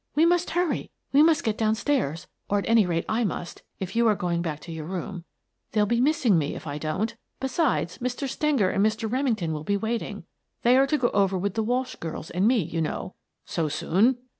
[0.15, 0.89] We must hurry.
[1.13, 4.41] We must get down stairs, or at any rate I must, if you are going
[4.41, 5.25] back to your room.
[5.73, 7.15] They'll be miss ing me if I don't.
[7.39, 8.27] Besides, Mr.
[8.27, 9.07] Stenger and Mr.
[9.07, 10.23] Remington will be waiting.
[10.63, 13.13] They are to go over with the Walsh girls and me, you know."
[13.45, 14.17] "So soon?"